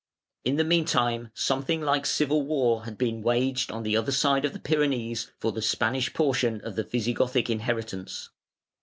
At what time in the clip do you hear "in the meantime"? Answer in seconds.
0.43-1.29